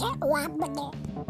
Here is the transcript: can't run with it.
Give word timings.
can't 0.00 0.16
run 0.22 0.56
with 0.56 0.78
it. 0.78 1.29